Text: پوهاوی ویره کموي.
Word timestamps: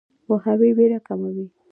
پوهاوی 0.25 0.71
ویره 0.77 0.99
کموي. 1.07 1.45